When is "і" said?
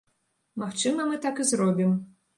1.45-1.45